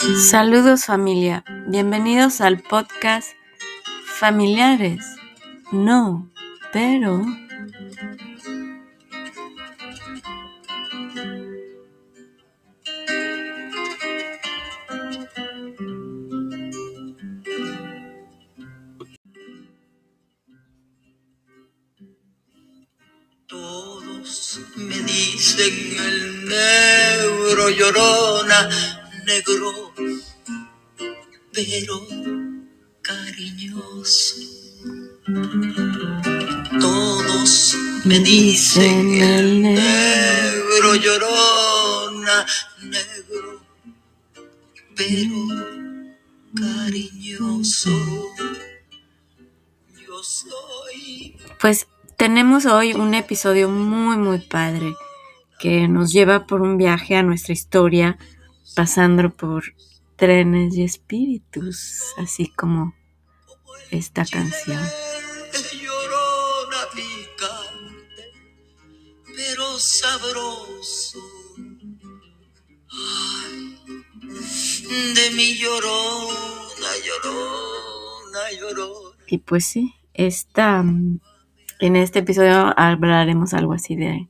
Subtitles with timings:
[0.00, 3.32] Saludos familia, bienvenidos al podcast
[4.18, 5.04] Familiares.
[5.72, 6.26] No,
[6.72, 7.22] pero...
[38.04, 42.46] me dicen el negro llorona,
[42.82, 43.60] negro,
[44.96, 45.36] pero
[46.54, 47.90] cariñoso.
[50.06, 51.86] Yo soy Pues
[52.16, 54.94] tenemos hoy un episodio muy muy padre
[55.58, 58.18] que nos lleva por un viaje a nuestra historia
[58.74, 59.64] pasando por
[60.16, 62.94] trenes y espíritus, así como
[63.90, 64.80] esta canción.
[69.80, 71.18] Sabroso.
[75.14, 79.16] De mi llorona, llorona, llorona.
[79.26, 84.28] Y pues sí, esta, en este episodio hablaremos algo así de,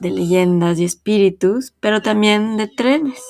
[0.00, 3.22] de leyendas y espíritus, pero también de trenes.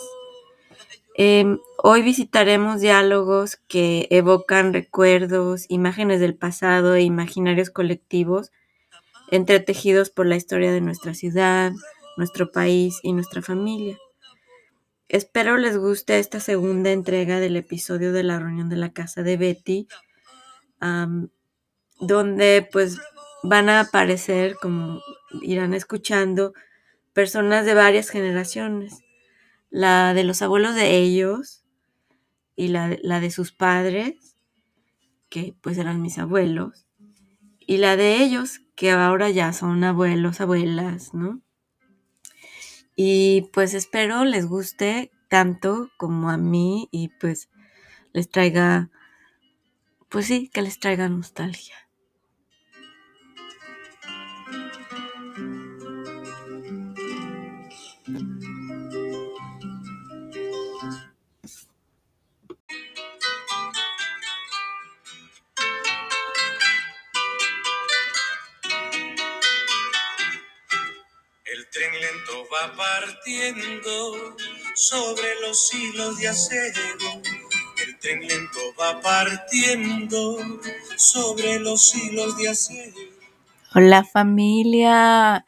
[1.14, 8.50] Em, hoy visitaremos diálogos que evocan recuerdos, imágenes del pasado e imaginarios colectivos
[9.32, 11.72] entretejidos por la historia de nuestra ciudad,
[12.18, 13.98] nuestro país y nuestra familia.
[15.08, 19.38] Espero les guste esta segunda entrega del episodio de la reunión de la casa de
[19.38, 19.88] Betty,
[21.98, 22.98] donde pues
[23.42, 25.00] van a aparecer, como
[25.40, 26.52] irán escuchando,
[27.14, 28.98] personas de varias generaciones.
[29.70, 31.64] La de los abuelos de ellos
[32.54, 34.36] y la, la de sus padres,
[35.30, 36.86] que pues eran mis abuelos,
[37.58, 41.40] y la de ellos, que ahora ya son abuelos, abuelas, ¿no?
[42.96, 47.48] Y pues espero les guste tanto como a mí y pues
[48.12, 48.90] les traiga,
[50.08, 51.74] pues sí, que les traiga nostalgia.
[72.52, 74.36] Va partiendo
[74.74, 76.80] sobre los hilos de acero.
[77.82, 80.38] El tren lento va partiendo
[80.96, 82.96] sobre los hilos de acero.
[83.74, 85.46] Hola familia.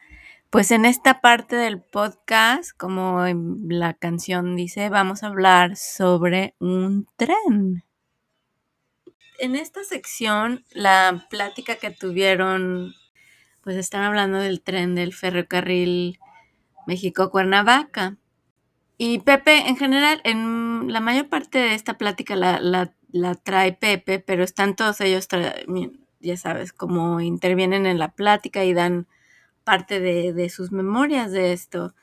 [0.49, 3.23] Pues en esta parte del podcast, como
[3.67, 7.83] la canción dice, vamos a hablar sobre un tren.
[9.37, 12.95] En esta sección, la plática que tuvieron,
[13.61, 16.19] pues están hablando del tren del ferrocarril
[16.87, 18.17] México-Cuernavaca.
[18.97, 23.73] Y Pepe, en general, en la mayor parte de esta plática la, la- la trae
[23.73, 25.27] Pepe, pero están todos ellos,
[26.19, 29.07] ya sabes, como intervienen en la plática y dan
[29.63, 31.95] parte de, de sus memorias de esto.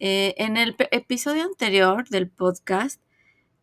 [0.00, 3.00] Eh, en el episodio anterior del podcast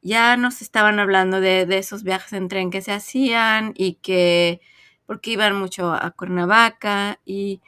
[0.02, 4.62] ya nos estaban hablando de, de esos viajes en tren que se hacían y que,
[5.06, 7.62] porque iban mucho a Cuernavaca y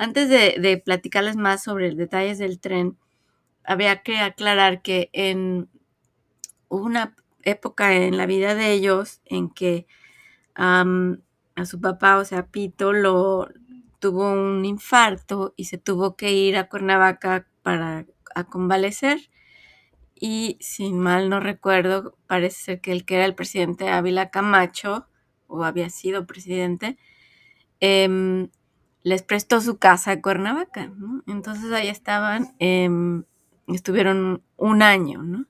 [0.00, 2.96] antes de, platicarles más sobre detalles del tren,
[3.64, 5.68] había que aclarar que en
[6.70, 9.86] una época en la vida de ellos en que
[10.54, 11.20] am,
[11.54, 13.48] a su papá, o sea, Pito, lo
[13.98, 18.06] tuvo un infarto y se tuvo que ir a Cuernavaca para
[18.48, 19.18] convalecer.
[20.14, 25.06] Y sin mal no recuerdo, parece ser que el que era el presidente Ávila Camacho,
[25.46, 26.96] o había sido presidente,
[27.80, 28.48] em,
[29.02, 31.22] les prestó su casa a Cuernavaca, ¿no?
[31.26, 33.24] Entonces ahí estaban, em,
[33.68, 35.46] estuvieron un año, ¿no?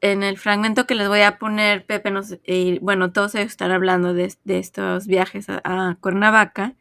[0.00, 3.70] En el fragmento que les voy a poner, Pepe nos, y, bueno, todos ellos están
[3.70, 6.74] hablando de, estos viajes a, a Cuernavaca,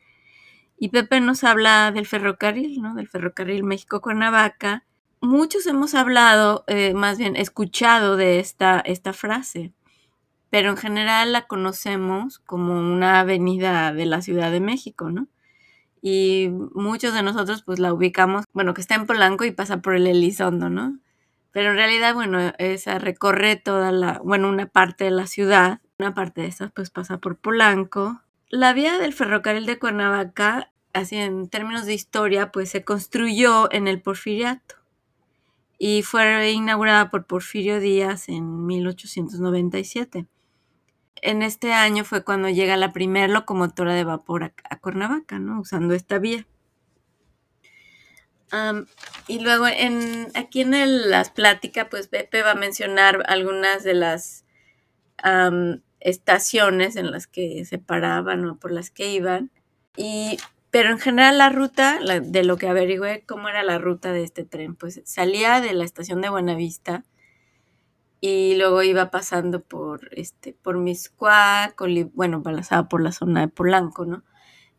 [0.77, 2.95] y Pepe nos habla del ferrocarril, ¿no?
[2.95, 4.83] Del ferrocarril México-Cuernavaca.
[5.21, 9.71] Muchos hemos hablado, eh, más bien escuchado de esta, esta frase,
[10.49, 15.27] pero en general la conocemos como una avenida de la Ciudad de México, ¿no?
[16.03, 19.95] Y muchos de nosotros pues la ubicamos, bueno, que está en Polanco y pasa por
[19.95, 20.99] el Elizondo, ¿no?
[21.51, 26.13] Pero en realidad, bueno, esa recorre toda la, bueno, una parte de la ciudad, una
[26.13, 28.21] parte de esa pues pasa por Polanco.
[28.49, 33.87] La vía del ferrocarril de Cuernavaca, así en términos de historia, pues se construyó en
[33.87, 34.75] el Porfiriato.
[35.77, 40.27] y fue inaugurada por Porfirio Díaz en 1897.
[41.21, 45.61] En este año fue cuando llega la primera locomotora de vapor a, Cuernavaca, ¿no?
[45.61, 46.45] Usando esta vía.
[49.27, 54.45] Y luego en, aquí en las pláticas, pues Pepe va a mencionar algunas de las
[55.17, 59.49] am, estaciones en las que se paraban o por las que iban.
[59.97, 60.37] Y,
[60.69, 64.43] pero en general la ruta, de lo que averigüé cómo era la ruta de este
[64.43, 67.03] tren, pues salía de la estación de Buenavista
[68.25, 73.47] y luego iba pasando por, este, por Miscuac, Oli- bueno, pasaba por la zona de
[73.49, 74.23] Polanco, ¿no?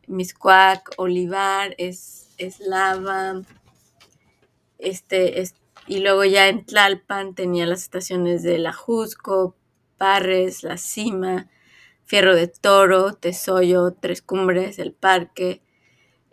[0.08, 3.42] Miscuac, Olivar, es, Eslava,
[4.78, 5.54] este, es-
[5.86, 9.56] y luego ya en Tlalpan tenía las estaciones de La Jusco,
[9.98, 11.48] Parres, La Cima,
[12.04, 15.62] Fierro de Toro, Tesoyo, Tres Cumbres, El Parque.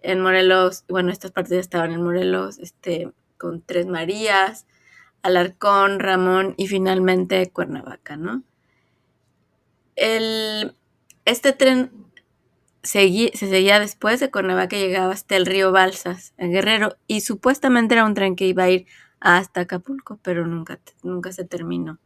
[0.02, 4.68] En Morelos, bueno, estas partes ya estaban en Morelos, este, con Tres Marías,
[5.24, 8.44] Alarcón, Ramón y finalmente Cuernavaca, ¿no?
[9.96, 10.76] El,
[11.26, 11.92] este tren
[12.84, 17.94] segui- se seguía después de Cuernavaca, llegaba hasta el río Balsas, en Guerrero, y supuestamente
[17.96, 18.86] era un tren que iba a ir
[19.20, 22.00] hasta Acapulco, pero nunca, nunca se terminó.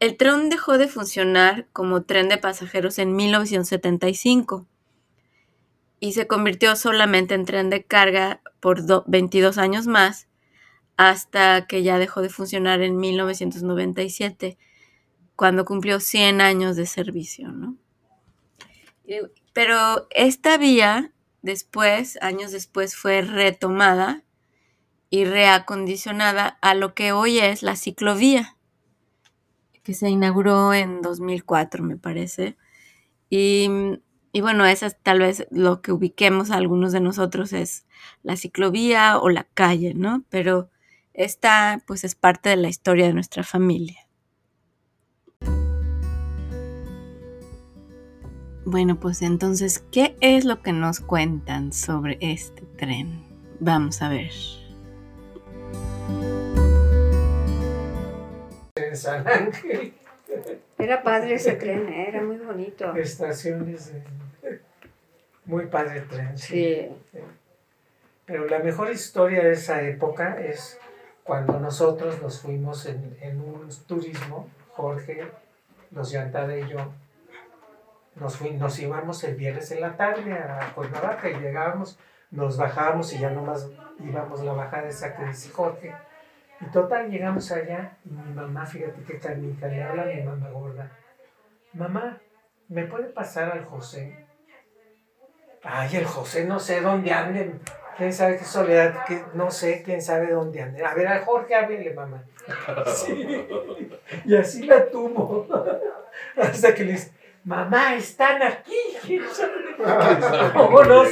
[0.00, 4.66] El tren dejó de funcionar como tren de pasajeros en 1975
[6.00, 10.28] y se convirtió solamente en tren de carga por do- 22 años más
[10.96, 14.58] hasta que ya dejó de funcionar en 1997,
[15.36, 17.76] cuando cumplió 100 años de servicio, ¿no?
[19.52, 21.12] Pero esta vía
[21.42, 24.22] después, años después, fue retomada
[25.10, 28.56] y reacondicionada a lo que hoy es la ciclovía,
[29.82, 32.56] que se inauguró en 2004, me parece.
[33.28, 33.68] Y,
[34.32, 37.86] y bueno, esa es tal vez lo que ubiquemos a algunos de nosotros es
[38.22, 40.24] la ciclovía o la calle, ¿no?
[40.30, 40.70] Pero
[41.14, 44.00] esta pues es parte de la historia de nuestra familia.
[48.66, 53.22] Bueno, pues entonces, ¿qué es lo que nos cuentan sobre este tren?
[53.60, 54.30] Vamos a ver.
[58.76, 59.94] En San Ángel,
[60.78, 62.06] Era padre ese tren, ¿eh?
[62.08, 62.94] era muy bonito.
[62.96, 64.02] estaciones de-
[65.44, 66.38] muy padre el tren.
[66.38, 66.88] Sí.
[68.26, 70.78] Pero la mejor historia de esa época es
[71.24, 75.26] cuando nosotros nos fuimos en, en un turismo, Jorge,
[75.90, 76.92] los Yantada y yo,
[78.16, 81.98] nos, fui- nos íbamos el viernes en la tarde a Cuernavaca y llegábamos,
[82.30, 83.68] nos bajábamos y ya nomás
[84.00, 85.94] íbamos la bajada esa que dice Jorge.
[86.60, 90.48] Y total, llegamos allá y mi mamá, fíjate qué canica, le habla a mi mamá
[90.50, 90.90] gorda.
[91.72, 92.18] Mamá,
[92.68, 94.26] ¿me puede pasar al José?
[95.62, 97.60] Ay, el José no sé dónde anden.
[97.96, 99.04] ¿Quién sabe qué soledad?
[99.06, 100.84] Que no sé, quién sabe dónde anden.
[100.84, 102.24] A ver, al Jorge, háblele, mamá.
[102.86, 103.48] Sí.
[104.24, 105.46] Y así la tuvo.
[106.36, 107.12] Hasta que le dice,
[107.44, 108.76] mamá, están aquí.
[109.04, 110.52] ¿Quién sabe?
[110.52, 111.02] ¿Cómo no?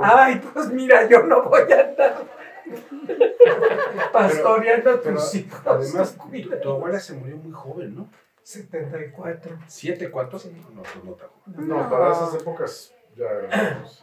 [0.00, 2.40] Ay, pues mira, yo no voy a andar
[4.12, 5.60] pastoreando a tus hijos.
[5.64, 6.16] además,
[6.62, 8.08] tu, abuela se murió muy joven, ¿no?
[8.42, 9.58] 74.
[9.66, 10.38] ¿Siete, cuatro?
[10.38, 10.50] Sí.
[10.74, 11.68] No, pues no tan joven.
[11.68, 13.26] No, para esas épocas ya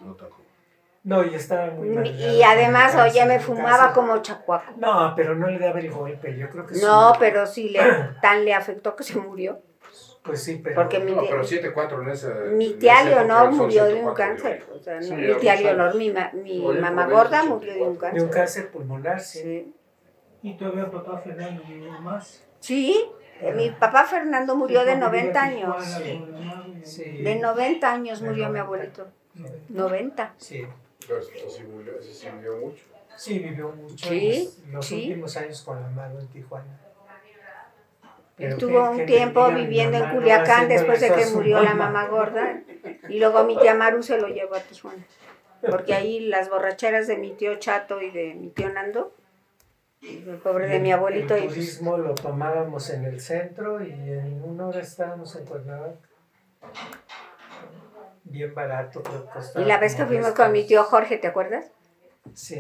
[0.01, 0.46] No tan joven.
[1.07, 2.05] No, y estaba muy mal.
[2.05, 4.73] Y además, oye, me fumaba como chacuaco.
[4.75, 6.81] No, pero no le daba el golpe, yo creo que sí.
[6.83, 7.79] No, pero sí le,
[8.21, 9.61] tan le afectó que se murió.
[10.21, 10.75] Pues sí, pero.
[10.75, 12.27] Porque mi, No, pero siete, cuatro en esa.
[12.51, 14.65] mi tía Leonor murió de un 104, cáncer.
[14.67, 14.75] yo.
[14.75, 17.73] O sea, no, Sí, mi tía Leonor, mi, ma- mi Morir mamá por gorda murió
[17.73, 18.29] de un De un cáncer.
[18.29, 19.39] cáncer pulmonar, sí.
[19.39, 19.73] Sí.
[20.43, 22.43] Y todavía papá Fernando vivió más.
[22.59, 23.09] Sí,
[23.39, 25.85] eh, mi papá Fernando murió de 90 años.
[26.83, 27.17] Sí.
[27.23, 28.61] De 90 años murió mi 90.
[28.61, 29.07] abuelito.
[29.69, 30.33] 90.
[30.37, 30.67] Sí.
[31.07, 32.83] Sí vivió mucho.
[33.15, 34.07] Sí, vivió mucho.
[34.07, 34.95] Sí, Los, los sí.
[35.07, 36.79] últimos años con la mano en Tijuana.
[38.35, 42.07] Pero Estuvo que- un que tiempo viviendo en Culiacán después de que murió la mamá.
[42.07, 42.61] gorda.
[43.09, 45.03] Y luego mi tía Maru se lo llevó a Tijuana.
[45.67, 49.11] Porque ahí las borracheras de mi tío Chato y de mi tío Nando,
[50.03, 53.89] el pobre de mi abuelito, El y pues, turismo lo tomábamos en el centro y
[53.91, 55.97] en una hora estábamos en Cuernavaca.
[58.29, 59.01] Bien barato,
[59.33, 60.83] costaba y la vez que fuimos 10 con mi tío.
[60.83, 61.65] Jorge, ¿te acuerdas?
[62.33, 62.59] Sí,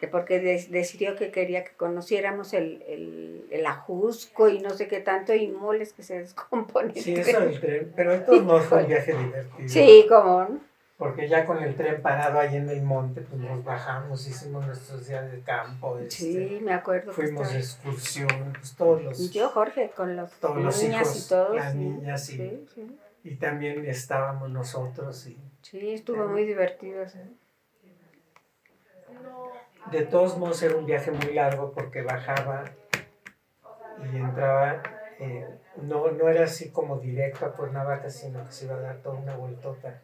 [0.00, 4.86] Que porque des- decidió que quería que conociéramos el, el, el ajusco y no sé
[4.86, 6.94] qué tanto, y moles que se descomponen.
[6.94, 7.92] sí, eso del tren.
[7.96, 9.68] Pero esto no fue un viaje divertido.
[9.68, 10.60] Sí, como, ¿no?
[10.98, 15.06] Porque ya con el tren parado ahí en el monte, pues nos bajamos, hicimos nuestros
[15.06, 15.96] días de campo.
[15.98, 17.12] este, Sí, me acuerdo.
[17.12, 19.18] fuimos de excursión, pues todos los.
[19.20, 21.54] Mi tío Jorge con los Todos los niñas hijos, y todos.
[21.56, 22.36] las niñas, sí.
[22.36, 22.98] Sí, sí.
[23.24, 25.26] Y también estábamos nosotros.
[25.26, 27.06] Y, Sí, estuvo muy divertido.
[27.08, 27.18] sí.
[29.90, 32.64] De todos modos era un viaje muy largo porque bajaba
[34.12, 34.82] y entraba,
[35.18, 38.96] eh, no, no era así como directo a Cuernavaca, sino que se iba a dar
[38.98, 40.02] toda una vueltota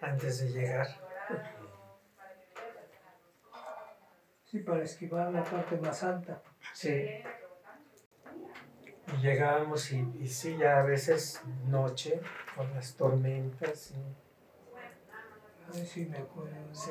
[0.00, 0.86] antes de llegar.
[4.44, 6.42] Sí, para esquivar la parte más alta.
[6.72, 7.08] Sí.
[9.24, 12.20] Llegábamos y, y sí, ya a veces noche,
[12.54, 13.92] con las tormentas.
[13.92, 16.50] y- Ay, sí, me acuerdo.
[16.72, 16.90] sí.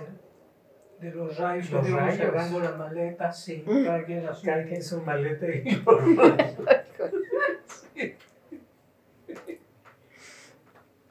[0.99, 2.17] De los rayos, Los rayos.
[2.17, 3.31] cerrando la maleta.
[3.31, 3.63] Sí.
[3.67, 5.63] A su- Cada quien su maleta y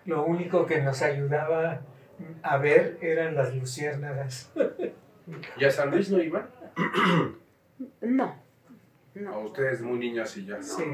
[0.04, 1.82] Lo único que nos ayudaba
[2.42, 4.50] a ver eran las luciérnagas.
[5.56, 6.48] ¿Y a San Luis no iban?
[8.00, 8.34] No.
[9.14, 9.40] A No.
[9.40, 10.62] ustedes muy niños y ya.
[10.62, 10.84] Sí.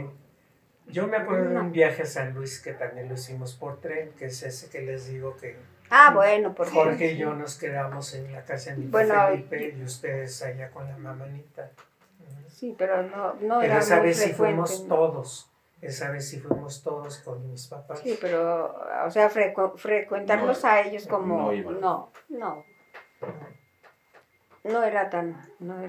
[0.87, 4.11] Yo me acuerdo de un viaje a San Luis que también lo hicimos por tren,
[4.19, 5.57] que es ese que les digo que
[5.91, 9.75] Ah, bueno, por Jorge y yo nos quedamos en la casa de mi Bueno, Felipe
[9.79, 11.71] y ustedes allá con la mamanita.
[12.49, 15.51] Sí, pero no, no Pero era esa vez sí fuimos todos.
[15.81, 18.01] Esa vez sí fuimos todos con mis papás.
[18.01, 18.75] Sí, pero,
[19.07, 21.53] o sea, frecu- frecuentarlos a ellos como...
[21.53, 21.73] no.
[21.81, 22.65] No, no.
[24.65, 25.41] No era tan...
[25.61, 25.89] No era-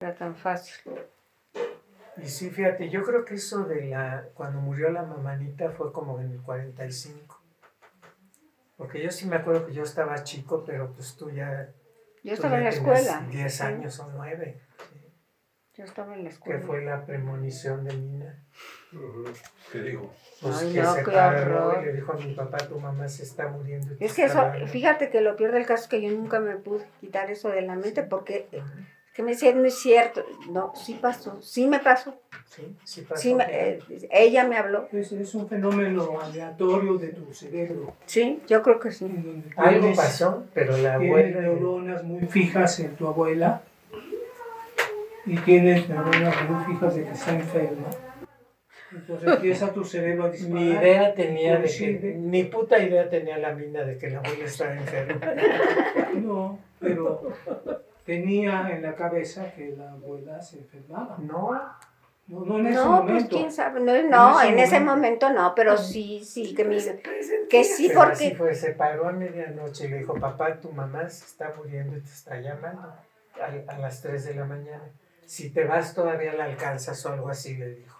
[0.00, 0.74] era tan fácil.
[2.16, 6.20] Y sí, fíjate, yo creo que eso de la, cuando murió la mamanita fue como
[6.20, 7.40] en el 45.
[8.76, 11.68] Porque yo sí me acuerdo que yo estaba chico, pero pues tú ya...
[12.22, 13.26] Yo tú estaba en la escuela.
[13.30, 14.60] 10 Sí, años o 9,
[15.76, 16.60] Yo estaba en la que escuela.
[16.66, 18.36] fue la premonición de Nina.
[19.72, 20.12] ¿Qué dijo?
[20.42, 23.22] Pues Ay, que no, se paró y le dijo a mi papá, tu mamá se
[23.22, 23.94] está muriendo.
[23.98, 24.66] Es que eso, hablando".
[24.66, 27.62] fíjate que lo peor del caso es que yo nunca me pude quitar eso de
[27.62, 28.62] la mente porque eh,
[29.14, 30.22] que me decían, no es cierto.
[30.50, 32.20] No, sí pasó, sí me pasó.
[32.50, 33.22] Sí, sí pasó.
[33.22, 33.78] Sí, me- eh,
[34.10, 34.88] ella me habló.
[34.92, 37.94] Es, es un fenómeno aleatorio de tu cerebro.
[38.04, 39.06] Sí, yo creo que sí.
[39.56, 41.40] Algo pasó, pero la abuela...
[41.40, 43.62] neuronas muy fijas en tu abuela
[45.26, 46.34] y tienes neuronas
[46.66, 47.88] fijas de que está enferma.
[48.92, 50.54] Entonces empieza tu cerebro a disparar.
[50.62, 54.44] Ni idea tenía de que, ni puta idea tenía la mina de que la abuela
[54.44, 55.20] estaba enferma.
[56.14, 57.32] No, pero
[58.04, 61.16] tenía en la cabeza que la abuela se enfermaba.
[61.18, 61.52] No,
[62.28, 63.36] No, no en ese No, pues momento.
[63.36, 63.80] quién sabe.
[63.80, 65.28] No, no, ese en ese momento.
[65.28, 66.76] momento no, pero sí, sí, que, mi,
[67.48, 68.34] que sí, pero así porque.
[68.36, 72.00] fue, se paró a medianoche y le dijo, papá, tu mamá se está muriendo y
[72.00, 72.82] te está llamando
[73.40, 74.84] a, a las 3 de la mañana.
[75.32, 77.98] Si te vas todavía la alcanzas o algo así, le dijo.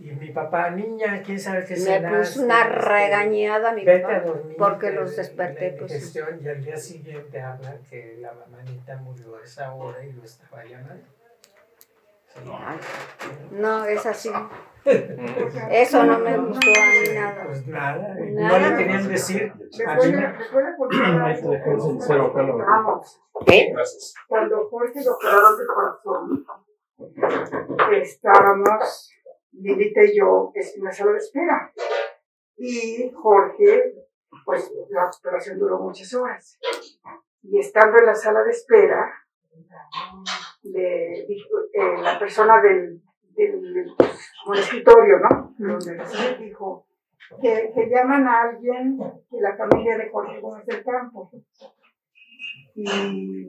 [0.00, 4.04] Y mi papá, niña, quién sabe qué Me cenaste?" puso una Este, regañada mi Vete
[4.04, 4.20] a papá.
[4.20, 4.56] dormir.
[4.56, 5.96] porque que los la desperté, pues, sí.
[5.98, 10.24] indigestión, Y al día siguiente hablan que la mamanita murió a esa hora y lo
[10.24, 11.04] estaba llamando.
[13.52, 14.30] No, es así.
[15.70, 17.44] Eso no me gustó a mí nada.
[17.46, 18.70] Pues nada, no Nada.
[18.70, 19.52] le querían decir.
[19.52, 19.56] A
[19.94, 24.14] Después mí, de, después de contar Vamos, Gracias.
[24.26, 26.46] cuando Jorge lo operaron de corazón,
[28.00, 29.10] estábamos,
[29.52, 31.72] Lilita y yo, en la sala de espera.
[32.56, 33.94] Y Jorge,
[34.44, 36.58] pues la operación duró muchas horas.
[37.42, 39.12] Y estando en la sala de espera,
[40.62, 43.00] dijo, eh, la persona del,
[43.34, 43.94] del
[44.44, 45.54] como el escritorio, ¿no?
[45.58, 45.98] Donde
[46.38, 46.86] dijo
[47.40, 51.30] que, que llaman a alguien de la familia de Jorge Gómez del Campo.
[52.74, 52.86] Y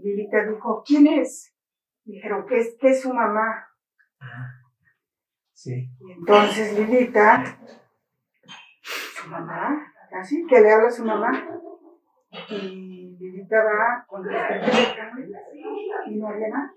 [0.01, 1.55] Lilita dijo, ¿quién es?
[2.03, 3.67] Dijeron, que es, que es su mamá?
[5.53, 5.89] sí.
[5.99, 7.43] Y entonces Lilita,
[8.81, 11.59] su mamá, así que le habla a su mamá.
[12.31, 15.25] Y Lilita va con teléfono
[16.05, 16.73] y no había nada.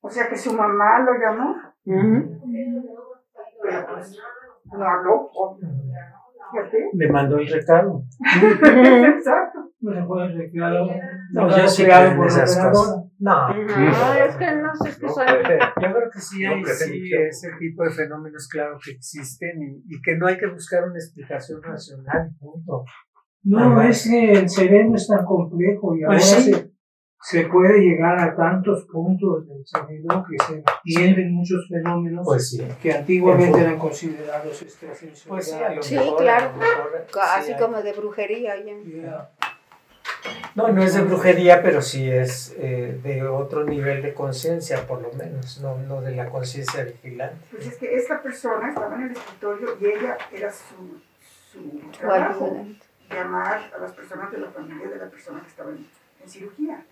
[0.00, 1.56] O sea que su mamá lo llamó,
[3.62, 4.20] pero pues
[4.72, 5.30] no habló.
[5.30, 6.21] Fíjate.
[6.94, 8.04] Le mandó el recado.
[8.64, 9.70] Exacto.
[9.80, 10.72] No se puede recrear.
[11.32, 13.04] No, yo sí creo por esas cosas.
[13.18, 13.48] No.
[13.48, 15.26] No, es que no sé, es que soy.
[15.26, 20.02] Yo creo que sí hay sí, ese tipo de fenómenos, claro, que existen y, y
[20.02, 22.84] que no hay que buscar una explicación racional, punto.
[23.44, 26.52] No, es que el cerebro es tan complejo y ahora Pues sí.
[26.52, 26.72] se,
[27.22, 32.66] se puede llegar a tantos puntos del cerebro que se entienden muchos fenómenos Pues sí.
[32.82, 35.26] que antiguamente eran considerados extrasensoriales.
[35.28, 36.14] Pues sí, a lo Sí, mejor.
[36.14, 36.50] a claro.
[36.52, 37.58] lo mejor, sí Así hay.
[37.60, 38.54] como de brujería.
[38.64, 39.30] ya.
[40.54, 45.00] No, no es de brujería, pero sí es eh, de otro nivel de conciencia, por
[45.00, 47.36] lo menos, no, no de la conciencia vigilante.
[47.50, 51.00] Pues es que esta persona estaba en el escritorio y ella era su,
[51.52, 52.66] su trabajo.
[53.10, 55.86] llamar a las personas de la familia de la persona que estaba en,
[56.22, 56.84] en cirugía.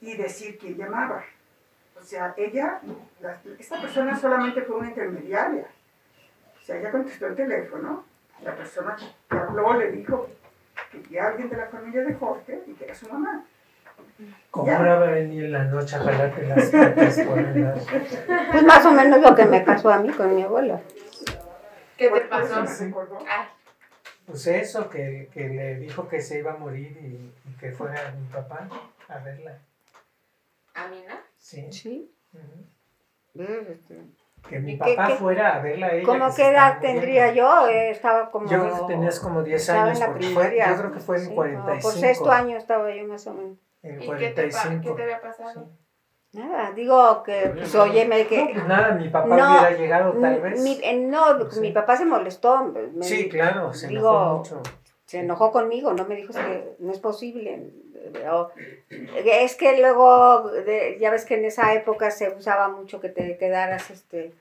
[0.00, 1.24] Y decir quién llamaba.
[1.98, 2.80] O sea, ella,
[3.20, 5.66] la- esta persona solamente fue una intermediaria.
[6.60, 8.04] O sea, ella contestó el teléfono,
[8.42, 10.28] la persona que habló le dijo
[10.92, 13.44] que había alguien de la familia de Jorge y que era su mamá.
[14.50, 14.78] ¿Cómo Ya.
[14.80, 17.72] era venir en la noche a jalarte las patas por el
[18.50, 20.80] Pues más o menos lo que me pasó a mí con mi abuela.
[21.96, 22.62] ¿Qué te pasó?
[22.62, 23.18] me recordó.
[23.26, 23.46] Ay,
[24.26, 28.12] Pues eso, que, que le dijo que se iba a morir y, y que fuera
[28.18, 28.68] mi papá
[29.08, 29.58] a verla.
[30.74, 31.14] a mí no.
[31.38, 31.66] Sí.
[31.70, 32.10] Sí.
[32.34, 33.42] ujú.
[33.70, 34.00] Este,
[34.48, 36.04] Que mi ¿Y qué- papá qué- fuera a verla a ella.
[36.06, 37.68] ¿Cómo qué edad tendría yo?
[37.68, 38.48] Eh, estaba como...
[38.48, 41.16] Yo creo que tenías como 10 estaba años, en la fue, yo creo que fue
[41.16, 41.82] en Sí, no, 45.
[41.82, 43.58] por sexto año estaba yo más o menos.
[43.82, 44.82] En ¿Y qué te, 45.
[44.82, 45.68] qué te había pasado?
[46.36, 48.50] Nada, digo que, pues oye, me No, que...
[48.52, 50.60] pues nada, mi papá No, hubiera llegado tal vez.
[50.62, 51.60] Mi, no, Sí.
[51.60, 52.62] mi papá se molestó.
[52.94, 54.62] me- sí, claro, se digo, enojó mucho.
[55.06, 57.70] se enojó conmigo, no me dijo "Es que no es posible.
[58.30, 58.50] O-
[59.24, 63.36] es que luego, de- ya ves que en esa época se usaba mucho que te
[63.38, 64.32] quedaras, este,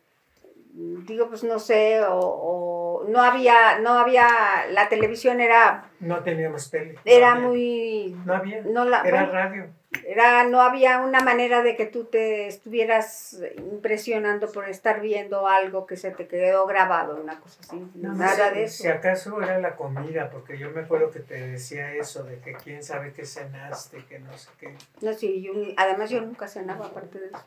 [0.73, 4.27] digo, pues no sé, o, o no había, no había,
[4.71, 6.95] la televisión era, No teníamos tele.
[7.05, 7.47] era había.
[7.47, 8.61] muy, No había.
[8.61, 9.65] no la, Era bueno, radio.
[10.07, 15.85] Era, no había una manera de que tú te estuvieras impresionando por estar viendo algo
[15.85, 18.83] que se te quedó grabado, una cosa así, No, nada si- de eso.
[18.83, 22.53] Si acaso era la comida, porque yo me acuerdo que te decía eso, de que
[22.53, 24.75] quién sabe qué cenaste, que no sé qué.
[25.01, 27.43] No, sí, yo, además yo nunca cenaba aparte de eso.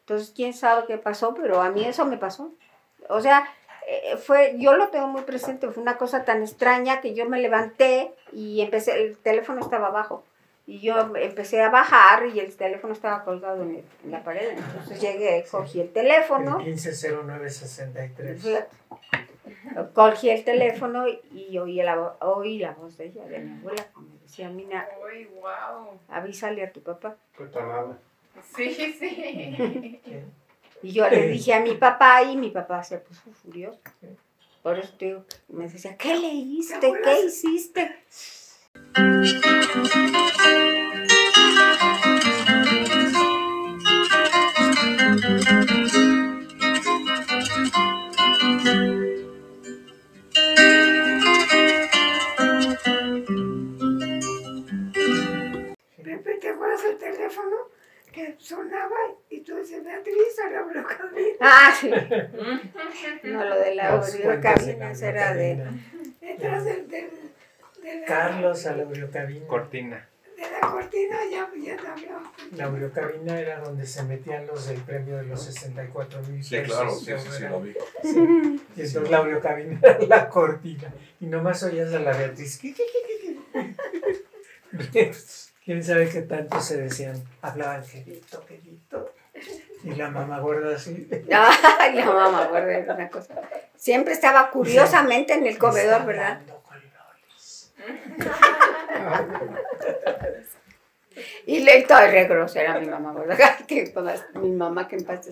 [0.00, 2.52] Entonces, quién sabe qué pasó, pero a mí eso me pasó.
[3.08, 3.48] O sea,
[3.86, 7.40] eh, fue, yo lo tengo muy presente, fue una cosa tan extraña que yo me
[7.40, 10.24] levanté y empecé, el teléfono estaba abajo.
[10.66, 14.50] Y yo empecé a bajar y el teléfono estaba colgado en, el- en la pared.
[14.56, 18.42] Entonces llegué, cogí el teléfono, El 150963.
[18.42, 18.76] fíjate,
[19.92, 24.00] cogí el teléfono y oí la, oí la voz de ella, de mi abuela, que
[24.00, 25.98] me decía, Mina, Uy, wow.
[26.08, 27.16] avísale a tu papá.
[28.56, 30.00] Sí, sí.
[30.84, 33.78] Y yo le dije a mi papá y mi papá se puso furioso.
[34.64, 36.92] Por eso te digo, me decía, ¿qué leíste?
[37.04, 37.96] ¿Qué hiciste?
[38.94, 39.08] Pepe,
[56.40, 57.56] ¿te acuerdas el teléfono
[58.12, 58.94] que sonaba
[59.30, 61.38] y tú decías, Beatriz, a la blocadita?
[61.40, 61.90] Ah, sí.
[63.22, 64.02] No, lo de la
[64.42, 65.64] cabinas era de...
[66.20, 67.21] Detrás del, del,
[68.06, 69.46] Carlos a la audiocabina.
[69.46, 70.08] Cortina.
[70.36, 72.32] de la cortina ya, ya te hablaba.
[72.56, 76.90] La audiocabina era donde se metían los del premio de los 64 mil Sí, claro,
[76.90, 77.74] sí, sí, sí, lo vi.
[78.02, 80.92] Y entonces la audiocabina era la cortina.
[81.20, 82.58] Y nomás oías a la Beatriz.
[82.58, 83.40] "Qui, qui, qui, qui,
[84.92, 85.12] qui".
[85.64, 87.22] Quién sabe qué tanto se decían.
[87.40, 89.12] Hablaban quedito, quedito.
[89.84, 91.08] Y la mamá gorda así.
[91.78, 93.34] Ay, la mamá, guarda una cosa.
[93.76, 96.40] Siempre estaba curiosamente en el comedor, ¿verdad?
[101.46, 103.58] Y le toda re grosera mi mamá, ¿verdad?
[103.66, 103.92] Que,
[104.34, 105.28] mi mamá que en paz.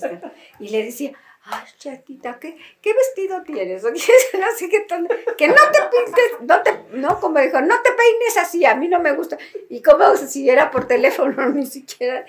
[0.58, 1.12] Y le decía,
[1.44, 3.84] ay, chatita, ¿qué, qué vestido tienes?
[3.84, 8.74] Así que, no te pintes, no te, no, como dijo, no te peines así, a
[8.74, 9.38] mí no me gusta.
[9.68, 12.24] Y como si era por teléfono, ni siquiera,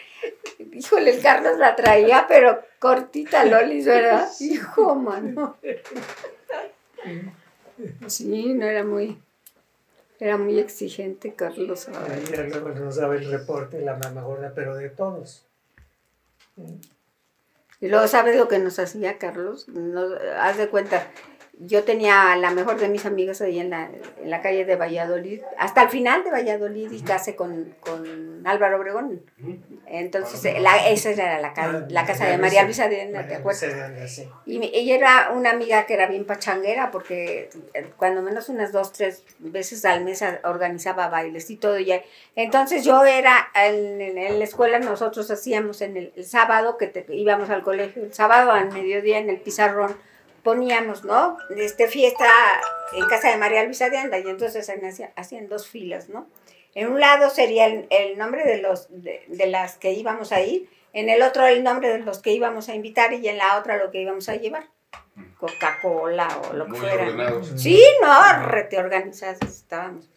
[0.71, 4.29] híjole, el Carlos la traía, pero cortita Lolis, ¿verdad?
[4.39, 5.57] Hijo, mano.
[8.07, 9.19] Sí, no era muy,
[10.21, 11.89] era muy exigente Carlos.
[11.89, 12.23] ay.
[12.37, 15.45] Ahí luego nos daba el reporte la mamá gorda, pero de todos.
[17.79, 19.67] Y luego, ¿sabes lo que nos hacía Carlos?
[19.67, 21.07] Nos- haz de cuenta,
[21.59, 23.89] yo tenía la mejor de mis amigas ahí en la,
[24.21, 28.77] en la calle de Valladolid, hasta el final de Valladolid y casé con, con Álvaro
[28.79, 29.21] Obregón.
[29.87, 33.63] Entonces, la, esa era la, ca- la casa de María Luisa Arena, ¿te acuerdas?
[34.45, 38.93] Y ella era una amiga que era bien pachanguera porque eh, cuando menos unas dos,
[38.93, 41.77] tres veces al mes a- organizaba bailes y todo.
[41.79, 41.93] Y,
[42.35, 46.87] entonces yo era, en, en- en la escuela nosotros hacíamos en el, el sábado que
[46.87, 49.95] te- íbamos al colegio, el sábado al mediodía en el pizarrón
[50.43, 51.37] poníamos, ¿no?
[51.55, 52.29] Este fiesta
[52.93, 56.27] en casa de María Luisa de Anda y entonces hacían, hacían dos filas, ¿no?
[56.73, 60.41] En un lado sería el, el nombre de, los, de, de las que íbamos a
[60.41, 63.57] ir, en el otro el nombre de los que íbamos a invitar y en la
[63.57, 64.67] otra lo que íbamos a llevar.
[65.37, 67.03] Coca-Cola o lo que Muy fuera.
[67.03, 67.51] ordenados.
[67.57, 70.09] Sí, no, rete organizados estábamos.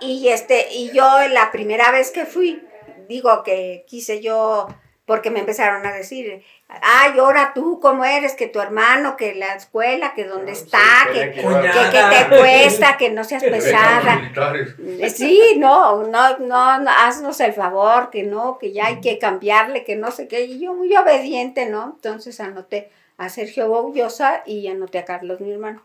[0.00, 2.62] Y este, y yo la primera vez que fui,
[3.08, 4.68] digo que quise yo
[5.08, 8.34] porque me empezaron a decir, ay, ahora tú, ¿cómo eres?
[8.34, 13.08] Que tu hermano, que la escuela, que dónde está, que, que, que te cuesta, que
[13.08, 14.30] no seas pesada.
[14.78, 19.18] Eh, Sí, no, no, no, no, haznos el favor, que no, que ya hay que
[19.18, 20.42] cambiarle, que no sé qué.
[20.44, 21.94] Y yo muy obediente, ¿no?
[21.96, 25.82] Entonces anoté a Sergio Boullosa y anoté a Carlos, mi hermano.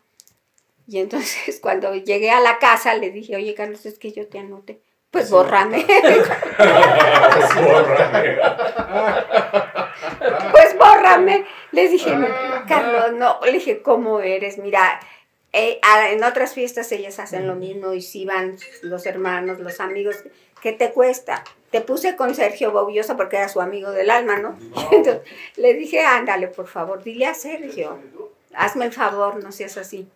[0.86, 4.40] Y entonces cuando llegué a la casa le dije, oye Carlos, es que yo te
[4.40, 4.82] anoté.
[5.14, 5.86] Pues bórrame.
[5.86, 6.28] pues
[7.56, 8.38] bórrame.
[11.72, 12.28] Le dije, no,
[12.68, 14.58] Carlos, no, le dije, ¿cómo eres?
[14.58, 15.00] Mira,
[15.52, 19.80] eh, a- en otras fiestas ellas hacen lo mismo y si van los hermanos, los
[19.80, 20.18] amigos,
[20.62, 21.44] ¿qué te cuesta?
[21.72, 24.58] Te puse con Sergio Boullosa porque era su amigo del alma, ¿no?
[24.92, 25.22] Entonces,
[25.58, 28.00] le dije, ándale, por favor, dile a Sergio,
[28.54, 30.08] hazme el favor, no seas así.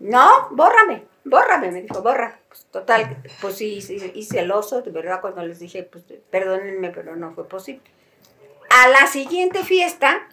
[0.00, 2.38] No, bórrame, bórrame, me dijo, borra.
[2.48, 6.90] Pues, total, pues sí, sí, hice el oso, de verdad, cuando les dije, pues perdónenme,
[6.90, 7.82] pero no fue posible.
[8.76, 10.28] A la siguiente fiesta,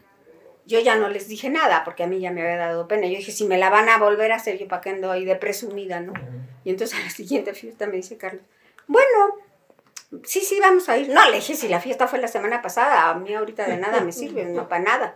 [0.66, 3.06] yo ya no les dije nada, porque a mí ya me había dado pena.
[3.06, 5.26] Yo dije, si me la van a volver a hacer, yo para qué ando ahí
[5.26, 6.14] de presumida, ¿no?
[6.64, 8.42] Y entonces a la siguiente fiesta me dice Carlos,
[8.88, 9.36] bueno,
[10.24, 11.10] sí, sí, vamos a ir.
[11.10, 14.02] No, le dije, si la fiesta fue la semana pasada, a mí ahorita de nada
[14.02, 15.16] me sirve, no para nada.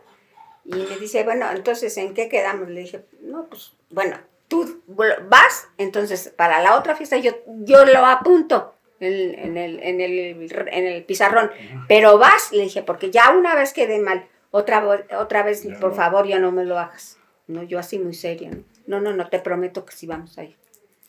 [0.63, 2.69] Y me dice, bueno, entonces, ¿en qué quedamos?
[2.69, 4.83] Le dije, no, pues, bueno, tú
[5.23, 7.31] vas, entonces, para la otra fiesta yo,
[7.63, 11.51] yo lo apunto en, en el, en, el, en el pizarrón,
[11.87, 14.85] pero vas, le dije, porque ya una vez quedé mal, otra,
[15.19, 17.17] otra vez, por favor, ya no me lo hagas.
[17.47, 18.63] No, yo así muy seria, ¿no?
[18.87, 20.55] No, no, no, te prometo que sí vamos a ir.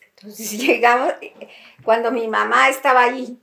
[0.09, 1.13] Entonces llegamos,
[1.83, 3.39] cuando mi mamá estaba allí,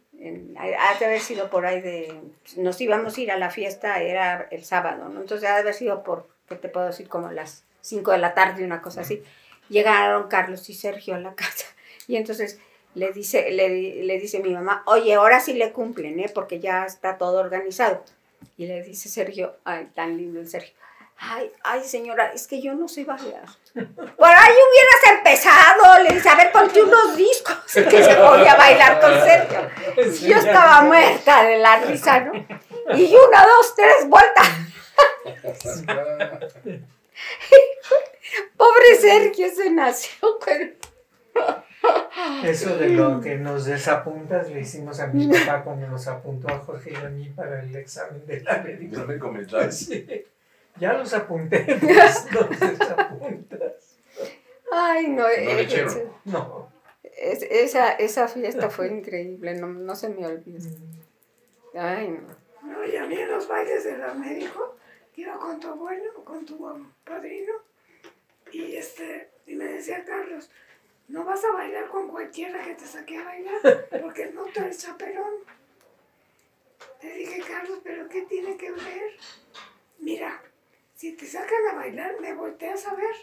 [0.59, 2.21] ha de haber sido por ahí de,
[2.57, 5.21] nos íbamos a ir a la fiesta, era el sábado, ¿no?
[5.21, 7.09] Entonces ha de haber sido por, ¿qué te puedo decir?
[7.09, 9.23] Como las 5 de la tarde, una cosa así.
[9.69, 11.67] Llegaron Carlos y Sergio a la casa
[12.07, 12.61] y entonces
[12.95, 16.31] le dice, le, le dice mi mamá, oye, ahora sí le cumplen, ¿eh?
[16.33, 18.05] Porque ya está todo organizado.
[18.57, 20.75] Y le dice Sergio, ay, tan lindo el Sergio.
[21.19, 23.47] Ay, ay, señora, es que yo no sé bailar.
[23.75, 28.55] Por ahí hubieras empezado, le dice, a ver, ponte unos discos que se voy a
[28.57, 29.71] bailar con Sergio.
[30.29, 32.33] Yo estaba muerta de la risa, ¿no?
[32.95, 34.49] Y una, dos, tres, vueltas.
[38.57, 40.75] Pobre Sergio se nació con...
[42.45, 46.59] Eso de lo que nos desapuntas le hicimos a mi papá cuando nos apuntó a
[46.59, 49.05] Jorge y a mí para el examen de la médica.
[49.07, 49.73] No.
[49.73, 50.07] Sí.
[50.79, 53.99] Ya los apunté, pues los desapuntas.
[54.73, 56.69] Ay, no, No le eh, es- No.
[57.03, 60.69] es- esa, esa fiesta fue increíble, no, no se me olvida.
[61.75, 62.45] Ay, no.
[62.69, 64.77] No, y a mí en los bailes de la me dijo
[65.15, 66.59] que iba con tu abuelo, con tu
[67.05, 67.53] padrino,
[68.51, 70.51] y este, y me decía Carlos,
[71.09, 74.79] no vas a bailar con cualquiera que te saque a bailar, porque no tú eres
[74.79, 75.33] chaperón.
[77.03, 79.11] Le dije, Carlos, ¿pero qué tiene que ver?
[79.99, 80.43] Mira,
[80.95, 83.15] si te sacan a bailar, me volteas a ver.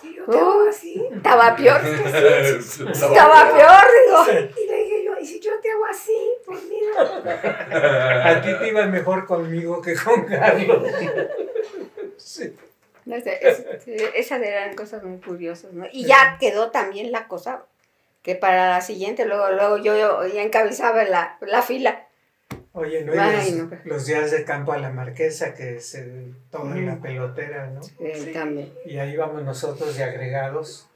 [0.00, 1.80] Si yo te hago Uh, así, Estaba peor.
[1.84, 4.50] Estaba Estaba peor, digo.
[4.56, 6.16] y le dije yo, y si yo te hago así,
[6.46, 8.30] pues mira.
[8.30, 10.88] A ti te iba mejor conmigo que con Carlos.
[12.16, 12.54] Sí.
[13.06, 13.64] No sé, es-
[14.14, 15.84] esas eran cosas muy curiosas, ¿no?
[15.92, 17.64] Y ya quedó también la cosa
[18.22, 22.06] que para la siguiente, luego, luego yo, yo ya encabezaba la, la fila.
[22.72, 23.12] Oye, ¿no?
[23.20, 23.78] Ay, los, no.
[23.84, 26.10] los días de campo a la marquesa que se
[26.50, 27.80] toma la pelotera, ¿no?
[28.32, 28.72] También.
[28.84, 30.88] Y ahí íbamos nosotros de agregados,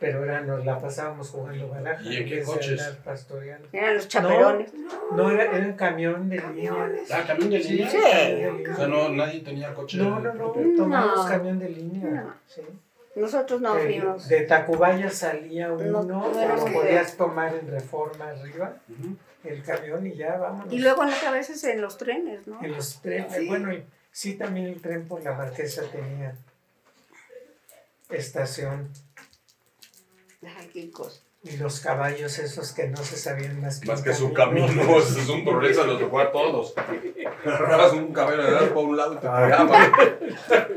[0.00, 2.02] pero era, nos la pasábamos jugando baraja.
[2.04, 2.80] ¿Y en qué coches?
[3.04, 3.68] pastoreando.
[3.72, 4.72] Eran los chaperones.
[5.14, 6.72] No, era, era un camión de línea.
[7.12, 7.90] Ah, camión de Sí, línea.
[7.90, 7.96] Sí.
[8.72, 9.98] O sea, no, nadie tenía coche.
[9.98, 10.76] No, no, no, propio.
[10.76, 11.28] tomamos No.
[11.28, 12.10] camión de línea.
[12.22, 12.34] No.
[12.46, 12.62] sí.
[13.16, 14.28] Nosotros no Eh, fuimos.
[14.28, 16.30] de Tacubaya salía uno, no
[16.72, 18.76] podías tomar en reforma arriba,
[19.42, 20.72] el camión y ya vámonos.
[20.72, 22.62] Y luego a veces en los trenes, ¿no?
[22.62, 23.48] En los trenes, Sí.
[23.48, 23.82] bueno, y
[24.12, 26.36] sí también el tren por la marquesa tenía
[28.10, 28.88] estación
[30.42, 31.20] Ay, qué cosa.
[31.42, 35.20] y los caballos esos que no se sabían más que, Más que su camino, ese
[35.20, 36.74] es un progreso, los tocó a todos.
[37.44, 39.90] Agarrabas un cabello de dar por un lado y te tiraba.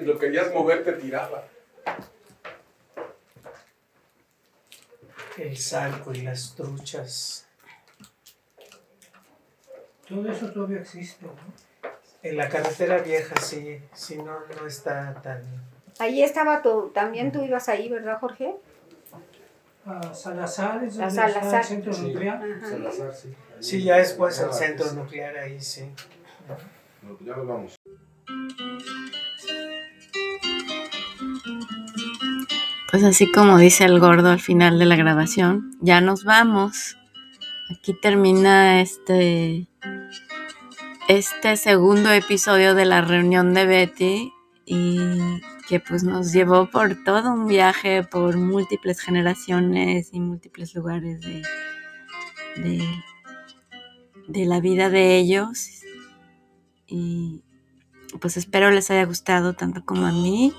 [0.02, 1.44] Y lo querías mover, te tiraba.
[5.38, 7.48] El salco y las truchas.
[10.08, 11.32] Todo eso todavía existe, ¿no?
[12.24, 15.42] En la carretera vieja sí, sí no, no está tan...
[16.00, 18.56] Ahí estaba tú, también tú ibas ahí, ¿verdad, Jorge?
[19.86, 22.02] A Salazar es donde está el centro Sí.
[22.04, 22.42] nuclear.
[22.62, 23.34] Salazar, sí.
[23.60, 25.92] Sí, ya después el centro pues, nuclear ahí sí.
[27.04, 27.76] no, Ya nos vamos.
[32.92, 36.98] Pues así como dice el gordo al final de la grabación, ya nos vamos.
[37.72, 39.68] Aquí termina este
[41.08, 44.34] este segundo episodio de la reunión de Betty
[44.66, 45.00] y
[45.68, 51.44] que pues nos llevó por todo un viaje, por múltiples generaciones y múltiples lugares de,
[52.58, 52.88] de,
[54.28, 55.68] de la vida de ellos.
[56.88, 57.44] Y
[58.20, 60.54] pues espero les haya gustado tanto como a mí.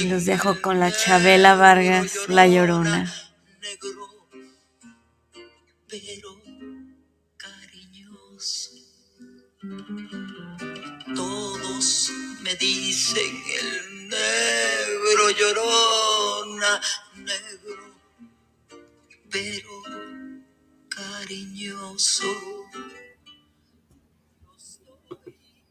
[0.00, 3.12] Y los dejo con la Chabela Vargas, La Llorona.
[5.88, 6.30] pero
[7.36, 8.70] cariñoso.
[12.50, 16.80] Me dicen el negro llorona,
[17.14, 17.94] negro,
[19.30, 19.82] pero
[20.88, 22.26] cariñoso.